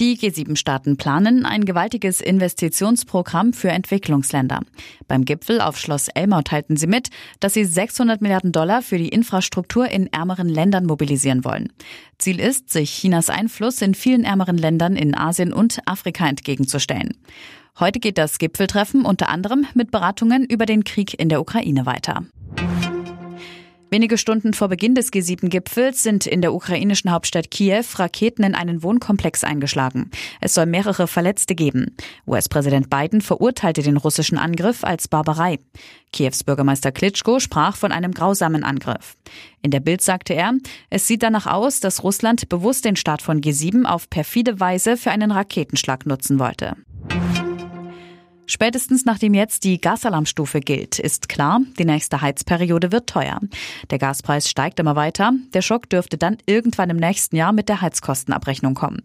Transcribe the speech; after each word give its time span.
Die 0.00 0.16
G7-Staaten 0.16 0.96
planen 0.96 1.44
ein 1.44 1.64
gewaltiges 1.64 2.20
Investitionsprogramm 2.20 3.52
für 3.52 3.70
Entwicklungsländer. 3.70 4.60
Beim 5.08 5.24
Gipfel 5.24 5.60
auf 5.60 5.76
Schloss 5.76 6.06
Elmau 6.06 6.42
teilten 6.42 6.76
sie 6.76 6.86
mit, 6.86 7.10
dass 7.40 7.54
sie 7.54 7.64
600 7.64 8.22
Milliarden 8.22 8.52
Dollar 8.52 8.82
für 8.82 8.96
die 8.96 9.08
Infrastruktur 9.08 9.88
in 9.88 10.06
ärmeren 10.12 10.48
Ländern 10.48 10.86
mobilisieren 10.86 11.44
wollen. 11.44 11.72
Ziel 12.16 12.38
ist, 12.38 12.70
sich 12.70 12.92
Chinas 12.92 13.28
Einfluss 13.28 13.82
in 13.82 13.94
vielen 13.94 14.22
ärmeren 14.22 14.56
Ländern 14.56 14.94
in 14.94 15.16
Asien 15.16 15.52
und 15.52 15.80
Afrika 15.84 16.28
entgegenzustellen. 16.28 17.16
Heute 17.80 17.98
geht 17.98 18.18
das 18.18 18.38
Gipfeltreffen 18.38 19.04
unter 19.04 19.28
anderem 19.28 19.66
mit 19.74 19.90
Beratungen 19.90 20.44
über 20.44 20.66
den 20.66 20.84
Krieg 20.84 21.18
in 21.18 21.28
der 21.28 21.40
Ukraine 21.40 21.86
weiter. 21.86 22.24
Wenige 23.90 24.18
Stunden 24.18 24.52
vor 24.52 24.68
Beginn 24.68 24.94
des 24.94 25.10
G7-Gipfels 25.10 26.02
sind 26.02 26.26
in 26.26 26.42
der 26.42 26.52
ukrainischen 26.52 27.10
Hauptstadt 27.10 27.50
Kiew 27.50 27.84
Raketen 27.94 28.44
in 28.44 28.54
einen 28.54 28.82
Wohnkomplex 28.82 29.44
eingeschlagen. 29.44 30.10
Es 30.42 30.52
soll 30.52 30.66
mehrere 30.66 31.06
Verletzte 31.06 31.54
geben. 31.54 31.96
US-Präsident 32.26 32.90
Biden 32.90 33.22
verurteilte 33.22 33.80
den 33.80 33.96
russischen 33.96 34.36
Angriff 34.36 34.84
als 34.84 35.08
Barbarei. 35.08 35.58
Kiews 36.12 36.44
Bürgermeister 36.44 36.92
Klitschko 36.92 37.40
sprach 37.40 37.76
von 37.76 37.90
einem 37.90 38.12
grausamen 38.12 38.62
Angriff. 38.62 39.16
In 39.62 39.70
der 39.70 39.80
Bild 39.80 40.02
sagte 40.02 40.34
er, 40.34 40.52
es 40.90 41.06
sieht 41.06 41.22
danach 41.22 41.46
aus, 41.46 41.80
dass 41.80 42.04
Russland 42.04 42.50
bewusst 42.50 42.84
den 42.84 42.96
Start 42.96 43.22
von 43.22 43.40
G7 43.40 43.86
auf 43.86 44.10
perfide 44.10 44.60
Weise 44.60 44.98
für 44.98 45.12
einen 45.12 45.30
Raketenschlag 45.30 46.04
nutzen 46.04 46.38
wollte. 46.38 46.76
Spätestens 48.48 49.04
nachdem 49.04 49.34
jetzt 49.34 49.62
die 49.64 49.78
Gasalarmstufe 49.78 50.60
gilt, 50.60 50.98
ist 50.98 51.28
klar, 51.28 51.60
die 51.78 51.84
nächste 51.84 52.22
Heizperiode 52.22 52.92
wird 52.92 53.06
teuer. 53.06 53.40
Der 53.90 53.98
Gaspreis 53.98 54.48
steigt 54.48 54.80
immer 54.80 54.96
weiter. 54.96 55.32
Der 55.52 55.60
Schock 55.60 55.88
dürfte 55.90 56.16
dann 56.16 56.38
irgendwann 56.46 56.88
im 56.88 56.96
nächsten 56.96 57.36
Jahr 57.36 57.52
mit 57.52 57.68
der 57.68 57.82
Heizkostenabrechnung 57.82 58.74
kommen. 58.74 59.02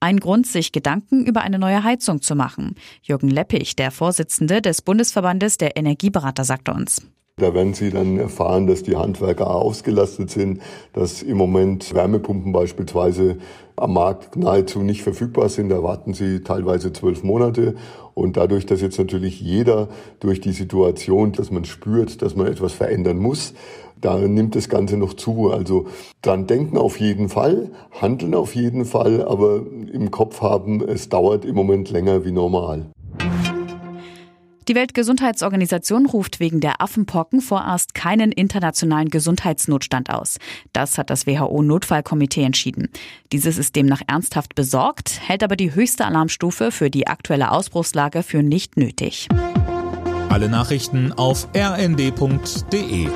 Ein 0.00 0.20
Grund, 0.20 0.46
sich 0.46 0.72
Gedanken 0.72 1.26
über 1.26 1.42
eine 1.42 1.58
neue 1.58 1.84
Heizung 1.84 2.22
zu 2.22 2.34
machen. 2.34 2.76
Jürgen 3.02 3.28
Leppich, 3.28 3.76
der 3.76 3.90
Vorsitzende 3.90 4.62
des 4.62 4.80
Bundesverbandes 4.80 5.58
der 5.58 5.76
Energieberater, 5.76 6.44
sagte 6.44 6.72
uns. 6.72 7.02
Da 7.38 7.54
werden 7.54 7.72
Sie 7.72 7.90
dann 7.90 8.18
erfahren, 8.18 8.66
dass 8.66 8.82
die 8.82 8.96
Handwerker 8.96 9.48
ausgelastet 9.48 10.30
sind, 10.30 10.60
dass 10.92 11.22
im 11.22 11.36
Moment 11.36 11.94
Wärmepumpen 11.94 12.52
beispielsweise 12.52 13.36
am 13.76 13.92
Markt 13.94 14.34
nahezu 14.34 14.80
nicht 14.80 15.02
verfügbar 15.02 15.48
sind. 15.48 15.68
Da 15.68 15.82
warten 15.84 16.14
Sie 16.14 16.40
teilweise 16.40 16.92
zwölf 16.92 17.22
Monate. 17.22 17.76
Und 18.14 18.36
dadurch, 18.36 18.66
dass 18.66 18.80
jetzt 18.80 18.98
natürlich 18.98 19.40
jeder 19.40 19.88
durch 20.18 20.40
die 20.40 20.50
Situation, 20.50 21.30
dass 21.30 21.52
man 21.52 21.64
spürt, 21.64 22.22
dass 22.22 22.34
man 22.34 22.48
etwas 22.48 22.72
verändern 22.72 23.18
muss, 23.18 23.54
da 24.00 24.18
nimmt 24.18 24.56
das 24.56 24.68
Ganze 24.68 24.96
noch 24.96 25.14
zu. 25.14 25.50
Also 25.50 25.86
dran 26.22 26.48
denken 26.48 26.76
auf 26.76 26.98
jeden 26.98 27.28
Fall, 27.28 27.70
handeln 28.00 28.34
auf 28.34 28.56
jeden 28.56 28.84
Fall, 28.84 29.24
aber 29.24 29.62
im 29.92 30.10
Kopf 30.10 30.40
haben, 30.40 30.80
es 30.80 31.08
dauert 31.08 31.44
im 31.44 31.54
Moment 31.54 31.90
länger 31.90 32.24
wie 32.24 32.32
normal. 32.32 32.86
Die 34.68 34.74
Weltgesundheitsorganisation 34.74 36.04
ruft 36.04 36.40
wegen 36.40 36.60
der 36.60 36.82
Affenpocken 36.82 37.40
vorerst 37.40 37.94
keinen 37.94 38.32
internationalen 38.32 39.08
Gesundheitsnotstand 39.08 40.10
aus. 40.10 40.36
Das 40.74 40.98
hat 40.98 41.08
das 41.08 41.26
WHO-Notfallkomitee 41.26 42.42
entschieden. 42.42 42.90
Dieses 43.32 43.56
ist 43.56 43.76
demnach 43.76 44.02
ernsthaft 44.06 44.54
besorgt, 44.54 45.20
hält 45.26 45.42
aber 45.42 45.56
die 45.56 45.74
höchste 45.74 46.04
Alarmstufe 46.04 46.70
für 46.70 46.90
die 46.90 47.06
aktuelle 47.06 47.50
Ausbruchslage 47.50 48.22
für 48.22 48.42
nicht 48.42 48.76
nötig. 48.76 49.28
Alle 50.28 50.50
Nachrichten 50.50 51.14
auf 51.14 51.48
rnd.de 51.56 53.08